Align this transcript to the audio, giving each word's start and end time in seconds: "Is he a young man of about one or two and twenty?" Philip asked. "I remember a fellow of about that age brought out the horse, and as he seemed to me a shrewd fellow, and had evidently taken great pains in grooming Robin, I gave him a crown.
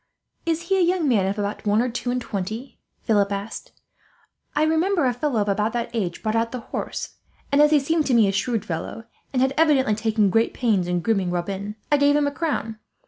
"Is 0.47 0.63
he 0.63 0.79
a 0.79 0.83
young 0.83 1.07
man 1.07 1.27
of 1.27 1.37
about 1.37 1.67
one 1.67 1.79
or 1.79 1.87
two 1.87 2.09
and 2.09 2.19
twenty?" 2.19 2.79
Philip 3.03 3.31
asked. 3.31 3.71
"I 4.55 4.63
remember 4.63 5.05
a 5.05 5.13
fellow 5.13 5.39
of 5.41 5.47
about 5.47 5.73
that 5.73 5.91
age 5.93 6.23
brought 6.23 6.35
out 6.35 6.51
the 6.51 6.59
horse, 6.71 7.17
and 7.51 7.61
as 7.61 7.69
he 7.69 7.79
seemed 7.79 8.07
to 8.07 8.15
me 8.15 8.27
a 8.27 8.31
shrewd 8.31 8.65
fellow, 8.65 9.05
and 9.31 9.43
had 9.43 9.53
evidently 9.57 9.93
taken 9.93 10.31
great 10.31 10.55
pains 10.55 10.87
in 10.87 11.01
grooming 11.01 11.29
Robin, 11.29 11.75
I 11.91 11.97
gave 11.97 12.15
him 12.15 12.25
a 12.25 12.31
crown. 12.31 12.79